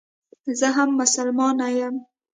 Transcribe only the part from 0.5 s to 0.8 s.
زه